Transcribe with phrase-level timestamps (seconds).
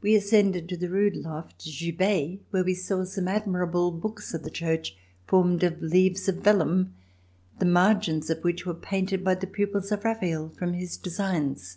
[0.00, 4.48] We ascended to the rood loft (juhf), where we saw some admirable books of the
[4.48, 6.94] Church, formed of leaves of vellum,
[7.58, 11.76] the margins of which were painted by the pupils of Raphael from his designs.